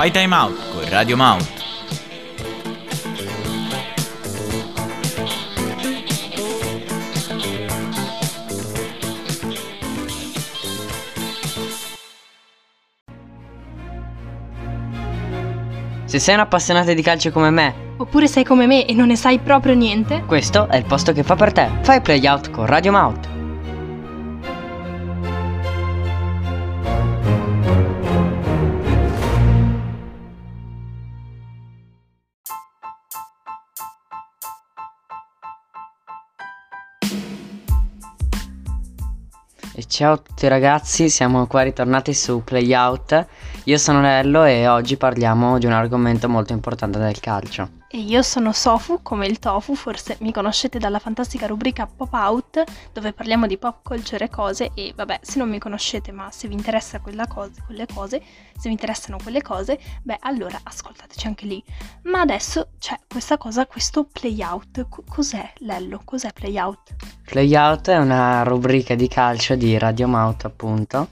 [0.00, 1.46] Fai Time Out con Radio Mount.
[16.06, 19.16] Se sei un appassionato di calcio come me, Oppure sei come me e non ne
[19.16, 20.22] sai proprio niente?
[20.24, 21.68] questo è il posto che fa per te.
[21.82, 23.29] Fai play out con Radio Mount.
[39.80, 43.26] E ciao a tutti ragazzi, siamo qua ritornati su Playout.
[43.64, 47.79] Io sono Nello e oggi parliamo di un argomento molto importante del calcio.
[47.92, 52.62] E io sono Sofu, come il tofu, forse mi conoscete dalla fantastica rubrica Pop Out,
[52.92, 56.46] dove parliamo di pop culture e cose, e vabbè, se non mi conoscete, ma se
[56.46, 58.22] vi interessa quella cosa, quelle cose,
[58.56, 61.60] se vi interessano quelle cose, beh, allora ascoltateci anche lì.
[62.04, 64.86] Ma adesso c'è questa cosa, questo playout.
[64.88, 66.00] Co- cos'è, Lello?
[66.04, 66.94] Cos'è playout?
[67.24, 71.08] Playout è una rubrica di calcio di Radio Mount, appunto,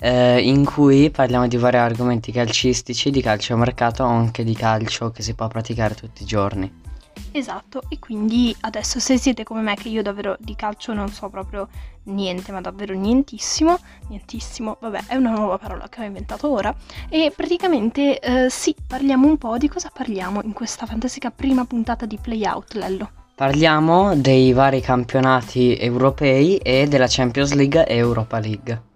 [0.00, 5.22] eh, in cui parliamo di vari argomenti calcistici, di calciomercato o anche di calcio che
[5.22, 6.88] si può praticare tutti i giorni.
[7.32, 11.28] Esatto, e quindi adesso se siete come me, che io davvero di calcio non so
[11.28, 11.68] proprio
[12.04, 16.74] niente, ma davvero nientissimo, nientissimo, vabbè, è una nuova parola che ho inventato ora,
[17.08, 22.04] e praticamente eh, sì, parliamo un po' di cosa parliamo in questa fantastica prima puntata
[22.04, 23.10] di Playout, Lello.
[23.34, 28.88] Parliamo dei vari campionati europei e della Champions League e Europa League.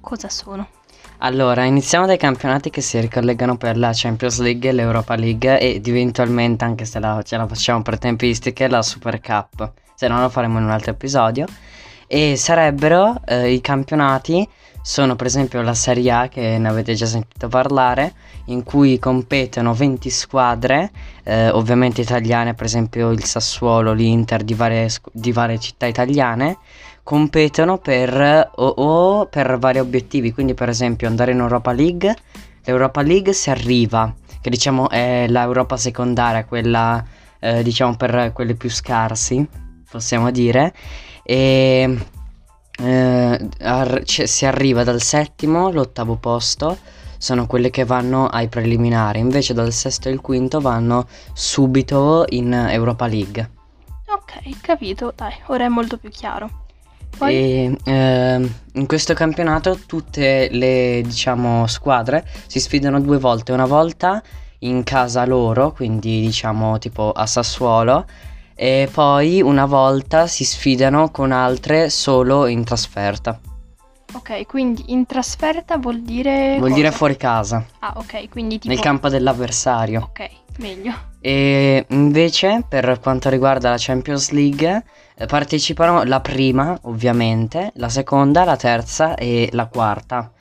[0.00, 0.66] Cosa sono?
[1.18, 6.64] Allora, iniziamo dai campionati che si ricollegano per la Champions League l'Europa League ed eventualmente,
[6.64, 9.72] anche se la, ce la facciamo per tempistiche, la Super Cup.
[9.94, 11.44] Se no lo faremo in un altro episodio.
[12.06, 14.48] E sarebbero eh, i campionati,
[14.80, 18.14] sono per esempio la Serie A, che ne avete già sentito parlare,
[18.46, 20.90] in cui competono 20 squadre,
[21.22, 26.56] eh, ovviamente italiane, per esempio il Sassuolo, l'Inter, di varie, di varie città italiane
[27.10, 32.14] competono per, o, o per vari obiettivi, quindi per esempio andare in Europa League,
[32.62, 37.04] l'Europa League si arriva, che diciamo è l'Europa secondaria, quella
[37.40, 39.44] eh, diciamo per quelli più scarsi,
[39.90, 40.72] possiamo dire,
[41.24, 41.98] e
[42.78, 46.78] eh, ar- cioè, si arriva dal settimo all'ottavo posto,
[47.18, 52.52] sono quelle che vanno ai preliminari, invece dal sesto e il quinto vanno subito in
[52.52, 53.50] Europa League.
[54.06, 56.68] Ok, capito, dai, ora è molto più chiaro.
[57.16, 63.66] Poi, E ehm, in questo campionato tutte le diciamo squadre si sfidano due volte, una
[63.66, 64.22] volta
[64.60, 68.04] in casa loro, quindi diciamo tipo a Sassuolo,
[68.54, 73.38] e poi una volta si sfidano con altre solo in trasferta.
[74.12, 76.56] ok, quindi in trasferta vuol dire...
[76.58, 76.96] Vuol dire cosa?
[76.96, 78.72] fuori casa, Ah, ok, quindi tipo...
[78.72, 80.10] nel campo dell'avversario.
[80.10, 80.28] Ok,
[80.58, 81.09] meglio.
[81.20, 88.44] E invece per quanto riguarda la Champions League eh, partecipano la prima ovviamente, la seconda,
[88.44, 90.32] la terza e la quarta.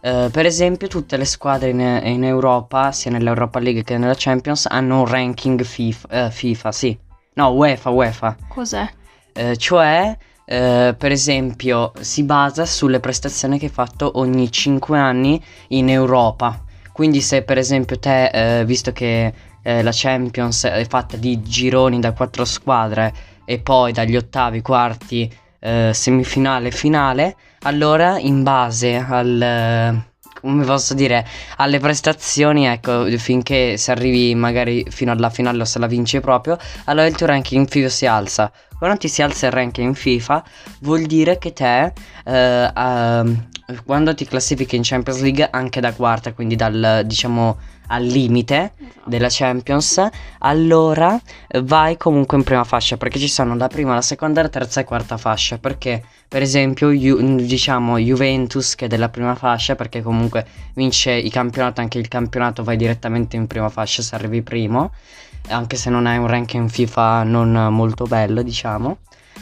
[0.00, 4.66] Eh, per esempio tutte le squadre in, in Europa, sia nell'Europa League che nella Champions,
[4.66, 6.98] hanno un ranking FIFA, eh, FIFA sì.
[7.34, 8.36] No, UEFA, UEFA.
[8.48, 8.88] Cos'è?
[9.32, 15.42] Eh, cioè, eh, per esempio, si basa sulle prestazioni che hai fatto ogni 5 anni
[15.68, 16.64] in Europa.
[16.92, 19.32] Quindi se per esempio te, eh, visto che
[19.62, 23.12] eh, la Champions è fatta di gironi da 4 squadre
[23.44, 29.40] e poi dagli ottavi, quarti, eh, semifinale, finale, allora in base al...
[29.42, 30.06] eh,
[30.40, 31.26] come posso dire,
[31.56, 36.56] alle prestazioni, ecco, finché si arrivi magari fino alla finale o se la vinci proprio,
[36.84, 38.52] allora il tuo ranking FIFA si alza.
[38.78, 40.44] Quando ti si alza il ranking in FIFA,
[40.80, 41.92] vuol dire che te,
[42.24, 43.48] eh, ehm,
[43.84, 47.58] quando ti classifichi in Champions League, anche da quarta, quindi dal, diciamo,
[47.88, 48.72] al limite
[49.04, 50.06] della Champions,
[50.38, 54.48] allora eh, vai comunque in prima fascia, perché ci sono la prima, la seconda, la
[54.48, 59.74] terza e quarta fascia, perché per esempio, Ju- diciamo, Juventus che è della prima fascia,
[59.74, 64.42] perché comunque vince i campionati, anche il campionato vai direttamente in prima fascia se arrivi
[64.42, 64.92] primo
[65.50, 68.98] anche se non hai un ranking FIFA non molto bello, diciamo.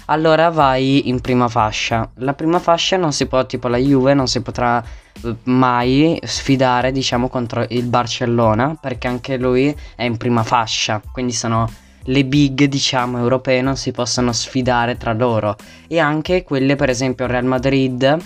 [0.07, 2.09] Allora vai in prima fascia.
[2.17, 6.93] La prima fascia non si può, tipo la Juve, non si potrà eh, mai sfidare,
[6.93, 11.01] diciamo, contro il Barcellona, perché anche lui è in prima fascia.
[11.13, 11.69] Quindi sono
[12.05, 15.57] le big, diciamo, europee non si possono sfidare tra loro.
[15.89, 18.17] E anche quelle, per esempio, Real Madrid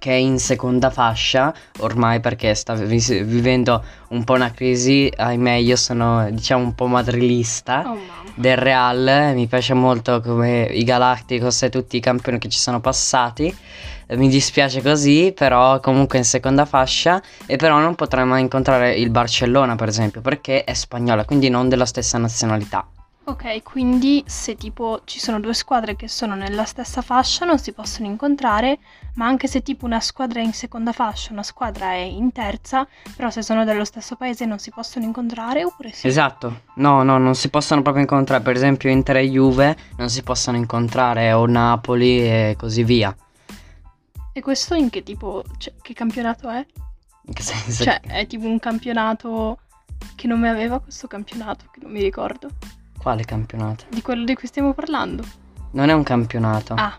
[0.00, 5.52] che è in seconda fascia ormai perché sta vi- vivendo un po' una crisi, ahimè
[5.52, 7.98] io sono diciamo un po' madrilista Oh
[8.34, 12.80] del Real, mi piace molto come i Galacticos e tutti i campioni che ci sono
[12.80, 13.54] passati,
[14.10, 19.10] mi dispiace così, però comunque in seconda fascia e però non potrei mai incontrare il
[19.10, 22.86] Barcellona per esempio perché è spagnola, quindi non della stessa nazionalità.
[23.24, 27.72] Ok, quindi se tipo ci sono due squadre che sono nella stessa fascia non si
[27.72, 28.78] possono incontrare,
[29.14, 32.86] ma anche se tipo una squadra è in seconda fascia, una squadra è in terza,
[33.16, 36.06] però se sono dello stesso paese non si possono incontrare oppure sì?
[36.06, 40.22] Esatto, no, no, non si possono proprio incontrare, per esempio Inter e Juve non si
[40.22, 43.14] possono incontrare o Napoli e così via.
[44.32, 46.64] E questo in che tipo, cioè, che campionato è?
[47.26, 47.84] In che senso?
[47.84, 49.58] Cioè, è tipo un campionato
[50.14, 52.48] che nome aveva questo campionato, che non mi ricordo.
[52.98, 53.84] Quale campionato?
[53.88, 55.24] Di quello di cui stiamo parlando.
[55.72, 56.98] Non è un campionato, Ah,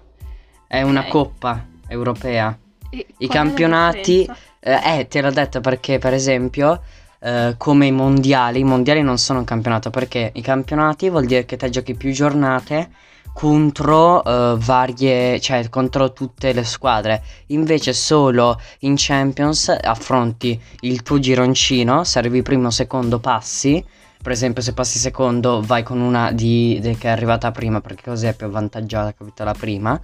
[0.67, 1.07] è una ok.
[1.07, 2.57] coppa europea.
[2.89, 4.27] e I campionati,
[4.59, 6.81] eh, eh, te l'ho detto perché per esempio
[7.19, 11.45] eh, come i mondiali, i mondiali non sono un campionato perché i campionati vuol dire
[11.45, 12.89] che te giochi più giornate
[13.33, 17.23] contro eh, varie, cioè contro tutte le squadre.
[17.47, 23.83] Invece solo in Champions affronti il tuo gironcino, se arrivi primo o secondo passi.
[24.21, 28.03] Per esempio, se passi secondo, vai con una di, de- che è arrivata prima, perché
[28.03, 29.43] così è più avvantaggiata, capito?
[29.43, 29.99] La prima,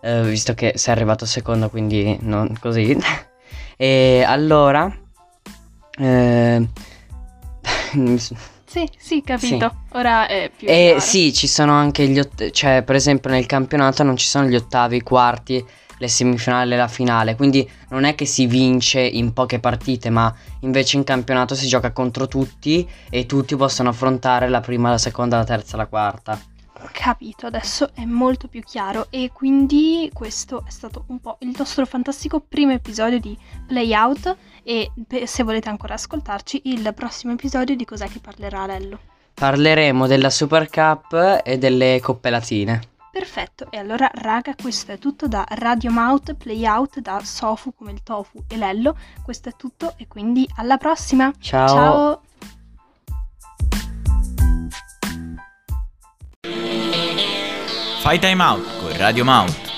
[0.00, 2.96] eh, visto che sei arrivato secondo, quindi non così.
[3.76, 4.92] e allora,
[5.98, 6.68] eh,
[8.70, 9.82] Sì, sì, capito.
[9.94, 11.00] Ora è più e chiaro.
[11.00, 14.54] sì, ci sono anche gli ottavi, cioè per esempio nel campionato non ci sono gli
[14.54, 15.64] ottavi, i quarti,
[15.98, 20.32] le semifinali e la finale, quindi non è che si vince in poche partite, ma
[20.60, 25.36] invece in campionato si gioca contro tutti e tutti possono affrontare la prima, la seconda,
[25.36, 26.40] la terza, la quarta.
[26.92, 31.86] Capito, adesso è molto più chiaro e quindi questo è stato un po' il nostro
[31.86, 33.36] fantastico primo episodio di
[33.66, 34.90] Play Out e
[35.24, 38.98] se volete ancora ascoltarci il prossimo episodio di cos'è che parlerà Lello.
[39.34, 42.80] Parleremo della Super Cup e delle coppe latine.
[43.10, 47.90] Perfetto, e allora raga questo è tutto da Radio Mouth, Play Out, da Sofu come
[47.90, 51.32] il tofu e Lello, questo è tutto e quindi alla prossima!
[51.38, 51.68] Ciao.
[51.68, 52.22] Ciao.
[58.10, 59.69] Fai time out con Radio Mount.